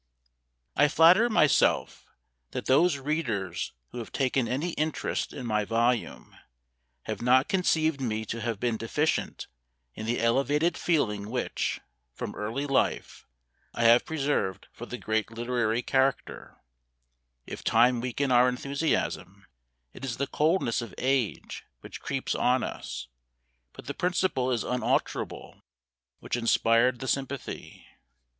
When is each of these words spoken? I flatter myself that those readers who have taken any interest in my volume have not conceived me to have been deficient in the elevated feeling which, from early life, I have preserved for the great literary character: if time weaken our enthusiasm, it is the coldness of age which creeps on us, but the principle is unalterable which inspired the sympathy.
I 0.75 0.87
flatter 0.87 1.29
myself 1.29 2.09
that 2.53 2.65
those 2.65 2.97
readers 2.97 3.73
who 3.89 3.99
have 3.99 4.11
taken 4.11 4.47
any 4.47 4.71
interest 4.71 5.31
in 5.31 5.45
my 5.45 5.63
volume 5.63 6.35
have 7.03 7.21
not 7.21 7.47
conceived 7.47 8.01
me 8.01 8.25
to 8.25 8.41
have 8.41 8.59
been 8.59 8.77
deficient 8.77 9.45
in 9.93 10.07
the 10.07 10.19
elevated 10.19 10.75
feeling 10.75 11.29
which, 11.29 11.81
from 12.15 12.33
early 12.33 12.65
life, 12.65 13.27
I 13.75 13.83
have 13.83 14.03
preserved 14.03 14.67
for 14.71 14.87
the 14.87 14.97
great 14.97 15.29
literary 15.29 15.83
character: 15.83 16.57
if 17.45 17.63
time 17.63 18.01
weaken 18.01 18.31
our 18.31 18.49
enthusiasm, 18.49 19.45
it 19.93 20.03
is 20.03 20.17
the 20.17 20.25
coldness 20.25 20.81
of 20.81 20.95
age 20.97 21.63
which 21.81 22.01
creeps 22.01 22.33
on 22.33 22.63
us, 22.63 23.07
but 23.71 23.85
the 23.85 23.93
principle 23.93 24.51
is 24.51 24.63
unalterable 24.63 25.61
which 26.17 26.35
inspired 26.35 27.01
the 27.01 27.07
sympathy. 27.07 27.85